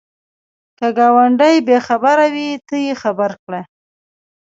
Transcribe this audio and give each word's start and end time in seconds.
که 0.77 0.87
ګاونډی 0.97 1.55
بې 1.67 1.77
خبره 1.87 2.25
وي، 2.33 2.49
ته 2.67 2.75
یې 2.85 2.93
خبر 3.01 3.31
کړه 3.43 3.61